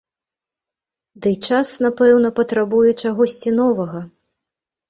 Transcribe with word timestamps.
Дый 1.25 1.35
час, 1.49 1.69
напэўна, 1.87 2.29
патрабуе 2.39 2.91
чагосьці 3.05 3.49
новага. 3.61 3.99